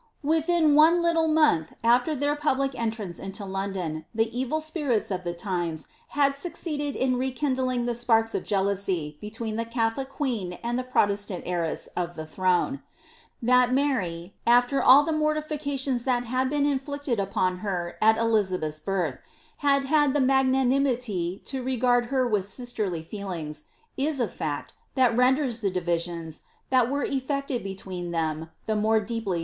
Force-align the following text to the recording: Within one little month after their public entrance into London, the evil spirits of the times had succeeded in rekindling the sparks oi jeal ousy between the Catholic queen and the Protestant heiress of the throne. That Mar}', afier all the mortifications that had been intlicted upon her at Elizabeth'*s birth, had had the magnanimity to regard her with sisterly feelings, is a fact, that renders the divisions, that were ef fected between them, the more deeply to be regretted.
Within 0.23 0.73
one 0.73 1.03
little 1.03 1.27
month 1.27 1.73
after 1.83 2.15
their 2.15 2.35
public 2.35 2.73
entrance 2.73 3.19
into 3.19 3.45
London, 3.45 4.05
the 4.15 4.35
evil 4.35 4.59
spirits 4.59 5.11
of 5.11 5.23
the 5.23 5.35
times 5.35 5.85
had 6.17 6.33
succeeded 6.33 6.95
in 6.95 7.17
rekindling 7.19 7.85
the 7.85 7.93
sparks 7.93 8.33
oi 8.33 8.39
jeal 8.39 8.65
ousy 8.65 9.19
between 9.21 9.57
the 9.57 9.63
Catholic 9.63 10.09
queen 10.09 10.53
and 10.63 10.79
the 10.79 10.83
Protestant 10.83 11.43
heiress 11.45 11.85
of 11.95 12.15
the 12.15 12.25
throne. 12.25 12.81
That 13.43 13.75
Mar}', 13.75 14.31
afier 14.47 14.81
all 14.83 15.03
the 15.03 15.11
mortifications 15.11 16.03
that 16.05 16.23
had 16.23 16.49
been 16.49 16.65
intlicted 16.65 17.19
upon 17.19 17.59
her 17.59 17.95
at 18.01 18.17
Elizabeth'*s 18.17 18.79
birth, 18.79 19.19
had 19.57 19.85
had 19.85 20.15
the 20.15 20.19
magnanimity 20.19 21.43
to 21.45 21.61
regard 21.61 22.07
her 22.07 22.25
with 22.27 22.47
sisterly 22.49 23.03
feelings, 23.03 23.65
is 23.97 24.19
a 24.19 24.27
fact, 24.27 24.73
that 24.95 25.15
renders 25.15 25.59
the 25.59 25.69
divisions, 25.69 26.41
that 26.71 26.89
were 26.89 27.03
ef 27.05 27.21
fected 27.27 27.63
between 27.63 28.09
them, 28.09 28.49
the 28.65 28.75
more 28.75 28.97
deeply 28.97 29.05
to 29.05 29.05
be 29.19 29.23
regretted. 29.27 29.39